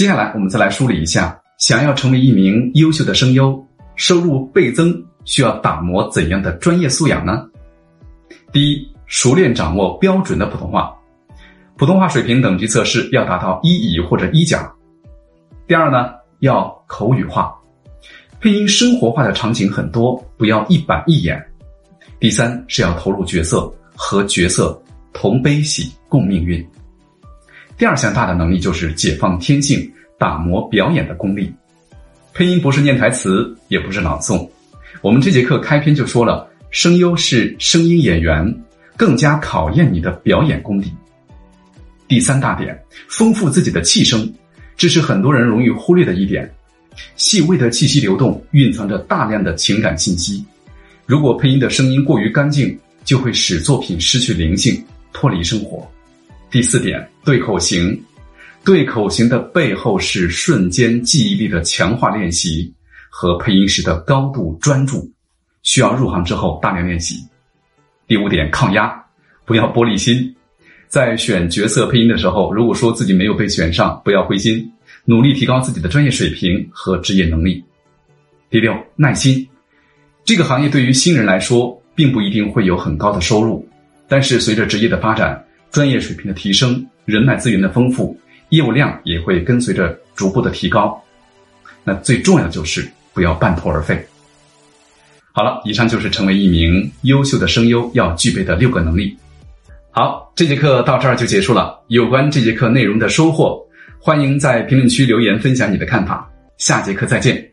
[0.00, 3.62] 接下来我们再来梳理一下，想要成为一名优秀的声优，
[3.96, 7.46] 收入倍增需要打磨怎样的专业素养呢？
[8.50, 10.90] 第一，熟练掌握标准的普通话，
[11.76, 14.72] 普通话水平等级测试要达到一乙或者一甲。
[15.66, 17.54] 第二呢，要口语化，
[18.40, 21.38] 配音生活化的场景很多，不要一板一眼。
[22.18, 24.82] 第三是要投入角色，和角色
[25.12, 26.66] 同悲喜共命运。
[27.80, 31.50] 第二项大的能力就是解放天性，打磨表演的功力。
[32.34, 34.46] 配音不是念台词，也不是朗诵。
[35.00, 38.54] 我们这节课开篇就说了，声优是声音演员，
[38.98, 40.92] 更加考验你的表演功底。
[42.06, 44.30] 第三大点，丰富自己的气声，
[44.76, 46.52] 这是很多人容易忽略的一点。
[47.16, 50.44] 细微的气息流动，蕴藏着大量的情感信息。
[51.06, 55.90] 如果配音的声音过于干净，就会使作品失去灵性，脱离生活。
[56.50, 58.02] 第四点，对口型，
[58.64, 62.74] 对口型的背后是瞬间记忆力的强化练习
[63.08, 65.08] 和配音时的高度专注，
[65.62, 67.24] 需要入行之后大量练习。
[68.08, 68.92] 第五点，抗压，
[69.44, 70.34] 不要玻璃心，
[70.88, 74.68] 在选角色配音的时候，如果说自己没有被选上，不要灰心，
[75.04, 77.64] 努力提高自己的专业水平和职业能力。
[78.50, 79.48] 第六，耐心，
[80.24, 83.64] 这个行业对于新人来说，并不一定会有很高的收入，
[84.08, 85.46] 但是随着职业的发展。
[85.70, 88.18] 专业水平的提升，人脉资源的丰富，
[88.50, 91.00] 业务量也会跟随着逐步的提高。
[91.84, 94.04] 那最重要就是不要半途而废。
[95.32, 99.16] 好了，以上就是成为一名优秀的声优要具备的六个能力。
[99.92, 101.80] 好，这节课到这儿就结束了。
[101.88, 103.60] 有关这节课内容的收获，
[103.98, 106.28] 欢迎在评论区留言分享你的看法。
[106.58, 107.49] 下节课再见。